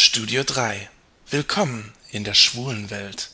Studio 0.00 0.44
3. 0.44 0.88
Willkommen 1.28 1.92
in 2.12 2.22
der 2.22 2.34
schwulen 2.34 2.88
Welt. 2.88 3.30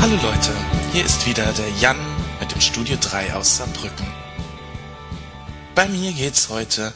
Hallo 0.00 0.16
Leute, 0.20 0.52
hier 0.92 1.04
ist 1.04 1.24
wieder 1.28 1.52
der 1.52 1.68
Jan 1.78 1.96
mit 2.40 2.50
dem 2.50 2.60
Studio 2.60 2.96
3 3.00 3.32
aus 3.34 3.58
Saarbrücken. 3.58 4.12
Bei 5.76 5.86
mir 5.86 6.12
geht's 6.12 6.48
heute 6.48 6.92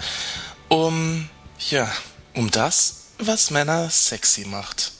um, 0.66 1.30
ja, 1.70 1.88
um 2.34 2.50
das, 2.50 3.12
was 3.18 3.52
Männer 3.52 3.88
sexy 3.88 4.46
macht. 4.46 4.90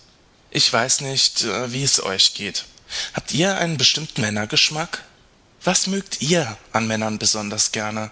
Ich 0.53 0.73
weiß 0.73 1.01
nicht, 1.01 1.43
äh, 1.43 1.73
wie 1.73 1.83
es 1.83 2.01
euch 2.01 2.35
geht. 2.35 2.67
Habt 3.15 3.35
ihr 3.35 3.59
einen 3.59 3.79
bestimmten 3.79 4.21
Männergeschmack? 4.21 5.03
Was 5.69 5.87
mögt 5.87 6.23
ihr 6.23 6.57
an 6.73 6.87
Männern 6.87 7.19
besonders 7.19 7.73
gerne? 7.73 8.11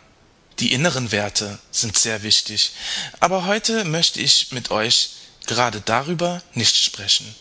Die 0.59 0.75
inneren 0.75 1.11
Werte 1.11 1.59
sind 1.71 1.97
sehr 1.97 2.23
wichtig, 2.23 2.73
aber 3.19 3.47
heute 3.47 3.87
möchte 3.87 4.21
ich 4.21 4.53
mit 4.53 4.71
euch 4.71 5.13
gerade 5.47 5.81
darüber 5.81 6.43
nicht 6.53 6.77
sprechen. 6.77 7.35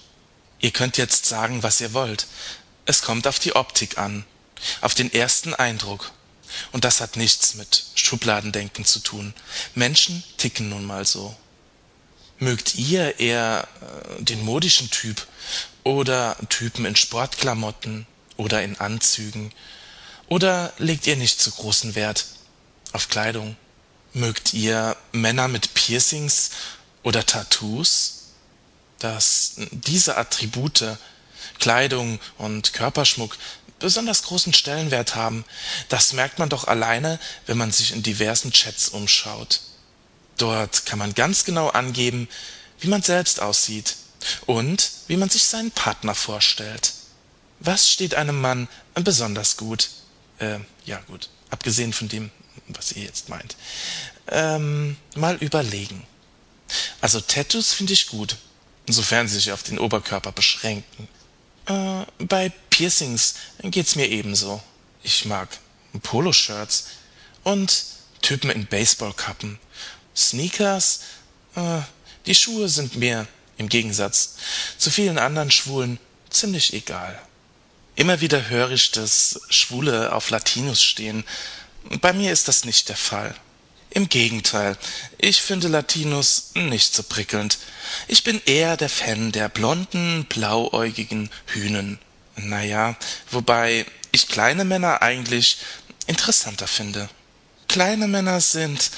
Ihr 0.61 0.71
könnt 0.71 0.95
jetzt 0.95 1.25
sagen, 1.25 1.63
was 1.63 1.81
ihr 1.81 1.91
wollt. 1.91 2.27
Es 2.85 3.01
kommt 3.01 3.27
auf 3.27 3.39
die 3.39 3.57
Optik 3.57 3.97
an, 3.97 4.23
auf 4.79 4.93
den 4.93 5.13
ersten 5.13 5.53
Eindruck. 5.53 6.13
Und 6.71 6.85
das 6.85 7.01
hat 7.01 7.17
nichts 7.17 7.55
mit 7.55 7.83
Schubladendenken 7.95 8.85
zu 8.85 8.99
tun. 8.99 9.33
Menschen 9.73 10.23
ticken 10.37 10.69
nun 10.69 10.85
mal 10.85 11.03
so. 11.03 11.35
Mögt 12.39 12.75
ihr 12.75 13.19
eher 13.19 13.67
äh, 13.81 14.23
den 14.23 14.45
modischen 14.45 14.89
Typ 14.89 15.27
oder 15.83 16.37
Typen 16.47 16.85
in 16.85 16.95
Sportklamotten 16.95 18.07
oder 18.37 18.63
in 18.63 18.79
Anzügen? 18.79 19.51
Oder 20.27 20.73
legt 20.77 21.05
ihr 21.07 21.15
nicht 21.15 21.39
zu 21.39 21.51
großen 21.51 21.95
Wert 21.95 22.25
auf 22.93 23.09
Kleidung? 23.09 23.55
Mögt 24.13 24.53
ihr 24.53 24.95
Männer 25.11 25.47
mit 25.47 25.73
Piercings 25.73 26.51
oder 27.03 27.25
Tattoos? 27.25 28.31
Dass 28.99 29.53
diese 29.71 30.17
Attribute, 30.17 30.97
Kleidung 31.59 32.19
und 32.37 32.73
Körperschmuck 32.73 33.37
besonders 33.77 34.23
großen 34.23 34.53
Stellenwert 34.53 35.15
haben, 35.15 35.45
das 35.89 36.13
merkt 36.13 36.39
man 36.39 36.49
doch 36.49 36.67
alleine, 36.67 37.19
wenn 37.45 37.57
man 37.57 37.71
sich 37.71 37.91
in 37.91 38.01
diversen 38.01 38.51
Chats 38.51 38.89
umschaut. 38.89 39.59
Dort 40.37 40.85
kann 40.85 40.97
man 40.97 41.13
ganz 41.13 41.45
genau 41.45 41.69
angeben, 41.69 42.27
wie 42.79 42.87
man 42.87 43.01
selbst 43.03 43.41
aussieht 43.41 43.95
und 44.45 44.91
wie 45.07 45.17
man 45.17 45.29
sich 45.29 45.43
seinen 45.43 45.71
Partner 45.71 46.15
vorstellt. 46.15 46.93
Was 47.59 47.89
steht 47.89 48.15
einem 48.15 48.41
Mann 48.41 48.67
besonders 48.95 49.57
gut? 49.57 49.89
Äh, 50.39 50.59
ja 50.85 50.99
gut, 51.07 51.29
abgesehen 51.49 51.93
von 51.93 52.07
dem, 52.07 52.31
was 52.67 52.91
ihr 52.91 53.03
jetzt 53.03 53.29
meint. 53.29 53.55
Ähm, 54.27 54.97
mal 55.15 55.35
überlegen. 55.35 56.05
Also 57.01 57.21
Tattoos 57.21 57.73
finde 57.73 57.93
ich 57.93 58.07
gut, 58.07 58.37
insofern 58.85 59.27
sie 59.27 59.35
sich 59.35 59.51
auf 59.51 59.63
den 59.63 59.79
Oberkörper 59.79 60.31
beschränken. 60.31 61.07
Äh, 61.67 62.05
bei 62.25 62.51
Piercings 62.69 63.35
geht's 63.61 63.95
mir 63.95 64.07
ebenso. 64.09 64.61
Ich 65.03 65.25
mag 65.25 65.49
Poloshirts 66.01 66.87
und 67.43 67.85
Typen 68.21 68.49
in 68.49 68.65
Baseballkappen 68.65 69.59
Sneakers, 70.15 71.01
äh, 71.55 71.81
die 72.25 72.35
Schuhe 72.35 72.69
sind 72.69 72.95
mir, 72.95 73.27
im 73.57 73.69
Gegensatz 73.69 74.35
zu 74.77 74.89
vielen 74.89 75.17
anderen 75.17 75.51
Schwulen, 75.51 75.99
ziemlich 76.29 76.73
egal. 76.73 77.19
Immer 77.95 78.19
wieder 78.21 78.49
höre 78.49 78.71
ich, 78.71 78.91
dass 78.91 79.41
Schwule 79.49 80.13
auf 80.13 80.29
Latinos 80.29 80.83
stehen. 80.83 81.23
Bei 82.01 82.13
mir 82.13 82.33
ist 82.33 82.47
das 82.47 82.65
nicht 82.65 82.89
der 82.89 82.97
Fall. 82.97 83.33
Im 83.89 84.09
Gegenteil, 84.09 84.77
ich 85.17 85.41
finde 85.41 85.69
Latinos 85.69 86.51
nicht 86.53 86.93
so 86.93 87.03
prickelnd. 87.03 87.57
Ich 88.09 88.25
bin 88.25 88.41
eher 88.45 88.75
der 88.75 88.89
Fan 88.89 89.31
der 89.31 89.47
blonden, 89.47 90.25
blauäugigen 90.25 91.29
Hühnen. 91.45 91.99
Naja, 92.35 92.97
wobei 93.31 93.85
ich 94.11 94.27
kleine 94.27 94.65
Männer 94.65 95.01
eigentlich 95.01 95.59
interessanter 96.07 96.67
finde. 96.67 97.09
Kleine 97.69 98.07
Männer 98.09 98.41
sind 98.41 98.91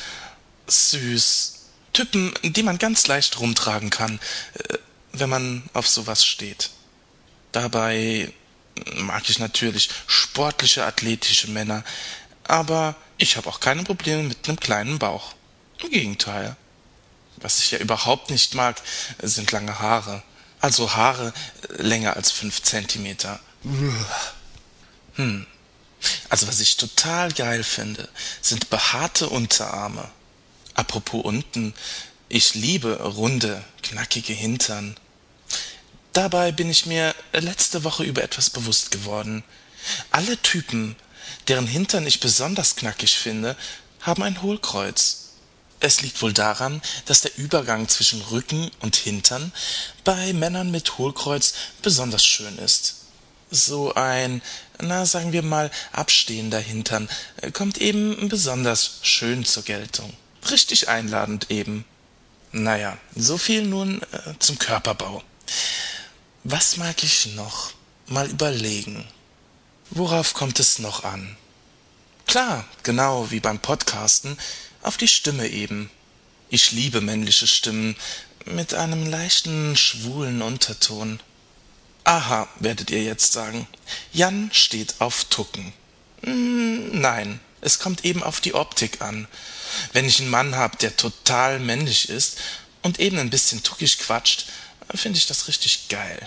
süß. 0.66 1.54
Typen, 1.94 2.34
die 2.44 2.64
man 2.64 2.80
ganz 2.80 3.08
leicht 3.08 3.40
rumtragen 3.40 3.90
kann, 3.92 4.20
äh, 4.54 4.78
wenn 5.14 5.30
man 5.30 5.64
auf 5.74 5.88
sowas 5.88 6.26
steht. 6.26 6.72
Dabei 7.52 8.34
mag 8.96 9.30
ich 9.30 9.40
natürlich 9.40 9.90
sportliche, 10.08 10.86
athletische 10.86 11.50
Männer, 11.50 11.84
aber 12.44 12.96
ich 13.18 13.38
habe 13.38 13.50
auch 13.50 13.60
keine 13.60 13.84
Probleme 13.84 14.24
mit 14.24 14.48
einem 14.48 14.60
kleinen 14.60 15.00
Bauch. 15.00 15.34
Im 15.84 15.90
Gegenteil. 15.90 16.56
Was 17.38 17.60
ich 17.60 17.72
ja 17.72 17.78
überhaupt 17.80 18.30
nicht 18.30 18.56
mag, 18.56 18.82
sind 19.22 19.52
lange 19.52 19.80
Haare. 19.80 20.24
Also 20.60 20.96
Haare 20.96 21.34
länger 21.70 22.16
als 22.16 22.32
fünf 22.32 22.64
Zentimeter. 22.64 23.40
Hm. 25.16 25.46
Also 26.30 26.48
was 26.48 26.60
ich 26.60 26.78
total 26.78 27.32
geil 27.32 27.64
finde, 27.64 28.08
sind 28.42 28.70
behaarte 28.70 29.30
Unterarme. 29.30 30.10
Apropos 30.74 31.24
unten, 31.24 31.74
ich 32.30 32.54
liebe 32.54 33.02
runde, 33.02 33.64
knackige 33.82 34.34
Hintern. 34.34 34.96
Dabei 36.18 36.52
bin 36.52 36.68
ich 36.68 36.88
mir 36.88 37.14
letzte 37.32 37.84
Woche 37.84 38.04
über 38.04 38.24
etwas 38.24 38.50
bewusst 38.50 38.90
geworden. 38.90 39.44
Alle 40.10 40.42
Typen, 40.42 40.96
deren 41.48 41.68
Hintern 41.68 42.08
ich 42.08 42.20
besonders 42.20 42.76
knackig 42.76 43.20
finde, 43.20 43.56
haben 44.02 44.24
ein 44.24 44.42
Hohlkreuz. 44.42 45.34
Es 45.80 46.02
liegt 46.02 46.20
wohl 46.24 46.34
daran, 46.34 46.82
dass 47.06 47.22
der 47.22 47.38
Übergang 47.38 47.88
zwischen 47.88 48.20
Rücken 48.24 48.72
und 48.80 48.96
Hintern 48.96 49.52
bei 50.04 50.34
Männern 50.34 50.72
mit 50.72 50.98
Hohlkreuz 50.98 51.54
besonders 51.84 52.26
schön 52.26 52.58
ist. 52.58 52.96
So 53.52 53.94
ein, 53.94 54.42
na 54.82 55.06
sagen 55.06 55.34
wir 55.34 55.44
mal, 55.44 55.70
abstehender 55.92 56.60
Hintern 56.60 57.08
kommt 57.54 57.78
eben 57.78 58.28
besonders 58.28 59.02
schön 59.04 59.46
zur 59.46 59.62
Geltung 59.62 60.12
richtig 60.50 60.90
einladend 60.90 61.52
eben. 61.52 61.86
Naja, 62.52 62.98
so 63.16 63.38
viel 63.38 63.62
nun 63.62 64.02
äh, 64.02 64.34
zum 64.40 64.58
Körperbau. 64.58 65.22
Was 66.50 66.78
mag 66.78 67.04
ich 67.04 67.36
noch? 67.36 67.74
Mal 68.06 68.30
überlegen. 68.30 69.06
Worauf 69.90 70.34
kommt 70.34 70.62
es 70.62 70.80
noch 70.80 71.04
an? 71.04 71.36
Klar, 72.26 72.64
genau 72.84 73.32
wie 73.32 73.42
beim 73.42 73.60
Podcasten, 73.60 74.38
auf 74.82 74.96
die 74.96 75.10
Stimme 75.10 75.50
eben. 75.50 75.90
Ich 76.48 76.72
liebe 76.72 77.02
männliche 77.02 77.48
Stimmen 77.48 77.98
mit 78.46 78.74
einem 78.74 79.06
leichten, 79.06 79.76
schwulen 79.76 80.42
Unterton. 80.42 81.20
Aha, 82.06 82.48
werdet 82.60 82.92
ihr 82.92 83.04
jetzt 83.04 83.34
sagen. 83.34 83.68
Jan 84.14 84.50
steht 84.54 85.02
auf 85.02 85.26
Tucken. 85.26 85.74
Hm, 86.24 87.02
nein, 87.02 87.42
es 87.60 87.78
kommt 87.78 88.06
eben 88.06 88.24
auf 88.24 88.40
die 88.40 88.54
Optik 88.54 89.02
an. 89.02 89.28
Wenn 89.92 90.06
ich 90.06 90.22
einen 90.22 90.30
Mann 90.30 90.56
hab, 90.56 90.80
der 90.80 90.96
total 90.96 91.60
männlich 91.60 92.08
ist 92.08 92.38
und 92.84 93.02
eben 93.02 93.20
ein 93.20 93.30
bisschen 93.30 93.64
tuckig 93.64 94.00
quatscht, 94.00 94.46
finde 94.96 95.18
ich 95.18 95.28
das 95.28 95.48
richtig 95.48 95.90
geil. 95.90 96.20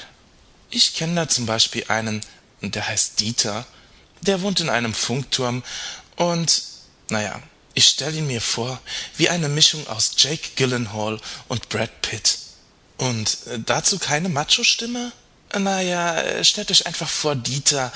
Ich 0.71 0.95
kenne 0.95 1.15
da 1.15 1.29
zum 1.29 1.47
Beispiel 1.47 1.85
einen, 1.89 2.21
der 2.61 2.87
heißt 2.87 3.21
Dieter, 3.21 3.67
der 4.21 4.43
wohnt 4.43 4.61
in 4.61 4.69
einem 4.69 4.95
Funkturm 4.95 5.63
und, 6.17 6.63
naja, 7.09 7.41
ich 7.75 7.87
stelle 7.87 8.19
ihn 8.19 8.27
mir 8.27 8.41
vor 8.41 8.81
wie 9.17 9.29
eine 9.29 9.49
Mischung 9.49 9.87
aus 9.89 10.13
Jake 10.17 10.51
Gyllenhaal 10.57 11.21
und 11.49 11.69
Brad 11.69 12.03
Pitt. 12.03 12.39
Und 12.99 13.39
dazu 13.65 13.99
keine 13.99 14.29
Macho-Stimme? 14.29 15.13
Naja, 15.59 16.45
stellt 16.45 16.71
euch 16.71 16.87
einfach 16.87 17.09
vor, 17.09 17.35
Dieter 17.35 17.93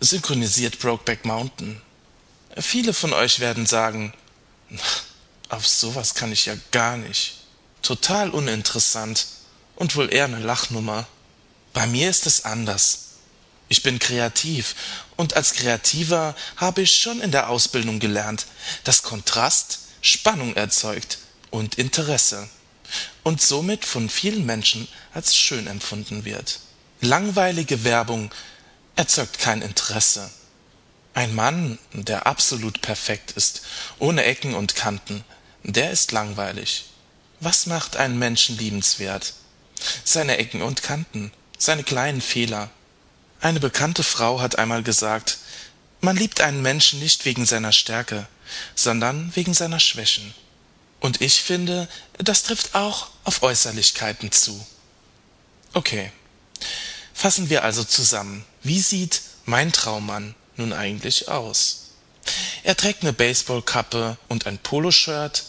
synchronisiert 0.00 0.78
Brokeback 0.78 1.24
Mountain. 1.24 1.80
Viele 2.56 2.94
von 2.94 3.12
euch 3.12 3.40
werden 3.40 3.66
sagen, 3.66 4.12
auf 5.48 5.66
sowas 5.66 6.14
kann 6.14 6.32
ich 6.32 6.46
ja 6.46 6.54
gar 6.70 6.96
nicht. 6.96 7.38
Total 7.82 8.30
uninteressant 8.30 9.26
und 9.76 9.96
wohl 9.96 10.12
eher 10.12 10.24
eine 10.24 10.38
Lachnummer. 10.38 11.06
Bei 11.72 11.86
mir 11.86 12.10
ist 12.10 12.26
es 12.26 12.44
anders. 12.44 13.00
Ich 13.68 13.82
bin 13.82 13.98
kreativ 13.98 14.74
und 15.16 15.34
als 15.36 15.54
Kreativer 15.54 16.36
habe 16.56 16.82
ich 16.82 16.96
schon 16.96 17.20
in 17.20 17.32
der 17.32 17.48
Ausbildung 17.48 17.98
gelernt, 17.98 18.46
dass 18.84 19.02
Kontrast 19.02 19.80
Spannung 20.00 20.54
erzeugt 20.54 21.18
und 21.50 21.76
Interesse 21.76 22.48
und 23.22 23.40
somit 23.40 23.86
von 23.86 24.10
vielen 24.10 24.44
Menschen 24.44 24.86
als 25.14 25.34
schön 25.34 25.66
empfunden 25.66 26.26
wird. 26.26 26.60
Langweilige 27.00 27.84
Werbung 27.84 28.30
erzeugt 28.96 29.38
kein 29.38 29.62
Interesse. 29.62 30.30
Ein 31.14 31.34
Mann, 31.34 31.78
der 31.92 32.26
absolut 32.26 32.82
perfekt 32.82 33.30
ist, 33.32 33.62
ohne 33.98 34.24
Ecken 34.24 34.54
und 34.54 34.74
Kanten, 34.74 35.24
der 35.62 35.90
ist 35.90 36.12
langweilig. 36.12 36.84
Was 37.40 37.66
macht 37.66 37.96
einen 37.96 38.18
Menschen 38.18 38.58
liebenswert? 38.58 39.32
Seine 40.04 40.38
Ecken 40.38 40.62
und 40.62 40.82
Kanten, 40.82 41.32
seine 41.58 41.84
kleinen 41.84 42.20
Fehler. 42.20 42.70
Eine 43.40 43.60
bekannte 43.60 44.02
Frau 44.02 44.40
hat 44.40 44.58
einmal 44.58 44.82
gesagt, 44.82 45.38
Man 46.00 46.16
liebt 46.16 46.42
einen 46.42 46.60
Menschen 46.60 47.00
nicht 47.00 47.24
wegen 47.24 47.46
seiner 47.46 47.72
Stärke, 47.72 48.26
sondern 48.74 49.34
wegen 49.34 49.54
seiner 49.54 49.80
Schwächen. 49.80 50.34
Und 51.00 51.22
ich 51.22 51.40
finde, 51.40 51.88
das 52.18 52.42
trifft 52.42 52.74
auch 52.74 53.08
auf 53.24 53.42
Äußerlichkeiten 53.42 54.30
zu. 54.30 54.66
Okay. 55.72 56.12
Fassen 57.14 57.48
wir 57.48 57.64
also 57.64 57.84
zusammen. 57.84 58.44
Wie 58.62 58.80
sieht 58.80 59.22
mein 59.46 59.72
Traummann 59.72 60.34
nun 60.56 60.74
eigentlich 60.74 61.28
aus? 61.28 61.92
Er 62.64 62.76
trägt 62.76 63.02
eine 63.02 63.14
Baseballkappe 63.14 64.18
und 64.28 64.46
ein 64.46 64.58
Poloshirt, 64.58 65.44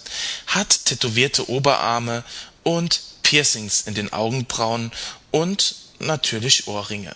hat 0.47 0.85
tätowierte 0.85 1.49
Oberarme 1.49 2.23
und 2.63 3.01
Piercings 3.25 3.81
in 3.81 3.95
den 3.95 4.13
Augenbrauen 4.13 4.91
und 5.31 5.75
natürlich 5.97 6.67
Ohrringe. 6.67 7.15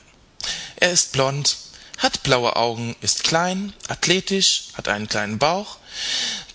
Er 0.77 0.91
ist 0.91 1.11
blond, 1.11 1.55
hat 1.99 2.23
blaue 2.23 2.55
Augen, 2.55 2.95
ist 3.01 3.23
klein, 3.23 3.73
athletisch, 3.87 4.69
hat 4.73 4.87
einen 4.87 5.07
kleinen 5.07 5.37
Bauch, 5.37 5.77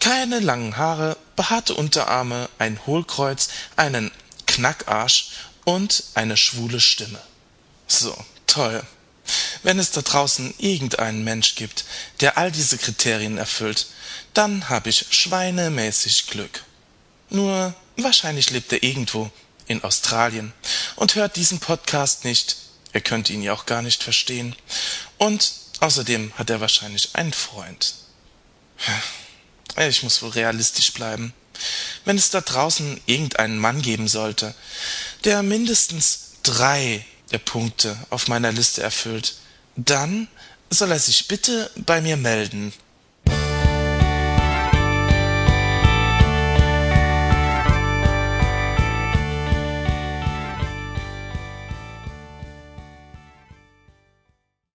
keine 0.01 0.41
langen 0.41 0.77
Haare, 0.77 1.17
behaarte 1.37 1.75
Unterarme, 1.75 2.49
ein 2.59 2.81
Hohlkreuz, 2.85 3.49
einen 3.77 4.11
Knackarsch 4.47 5.29
und 5.65 6.03
eine 6.15 6.37
schwule 6.37 6.81
Stimme. 6.81 7.21
So, 7.87 8.13
toll. 8.49 8.83
Wenn 9.63 9.79
es 9.79 9.93
da 9.93 10.03
draußen 10.03 10.53
irgendeinen 10.59 11.23
Mensch 11.23 11.55
gibt, 11.55 11.85
der 12.21 12.37
all 12.39 12.51
diese 12.51 12.77
Kriterien 12.77 13.39
erfüllt, 13.39 13.87
dann 14.35 14.69
hab 14.69 14.89
ich 14.89 15.07
schweinemäßig 15.11 16.27
Glück. 16.27 16.65
Nur 17.31 17.73
wahrscheinlich 17.97 18.51
lebt 18.51 18.73
er 18.73 18.83
irgendwo 18.83 19.31
in 19.67 19.83
Australien 19.83 20.53
und 20.97 21.15
hört 21.15 21.37
diesen 21.37 21.59
Podcast 21.61 22.25
nicht. 22.25 22.57
Er 22.93 23.01
könnte 23.01 23.33
ihn 23.33 23.43
ja 23.43 23.53
auch 23.53 23.67
gar 23.67 23.83
nicht 23.83 24.03
verstehen. 24.03 24.55
Und 25.19 25.53
außerdem 25.81 26.33
hat 26.37 26.51
er 26.51 26.61
wahrscheinlich 26.61 27.15
einen 27.15 27.33
Freund. 27.33 27.95
Ich 29.77 30.03
muss 30.03 30.23
wohl 30.23 30.31
realistisch 30.31 30.93
bleiben. 30.93 31.33
Wenn 32.05 32.19
es 32.19 32.31
da 32.31 32.41
draußen 32.41 33.01
irgendeinen 33.07 33.59
Mann 33.59 33.83
geben 33.83 34.09
sollte, 34.09 34.55
der 35.25 35.43
mindestens 35.43 36.33
drei 36.43 37.05
der 37.33 37.39
Punkte 37.39 37.97
auf 38.11 38.29
meiner 38.29 38.53
Liste 38.53 38.83
erfüllt, 38.83 39.35
dann 39.77 40.29
soll 40.71 40.93
er 40.93 40.99
sich 40.99 41.27
bitte 41.29 41.71
bei 41.77 42.01
mir 42.01 42.17
melden 42.17 42.73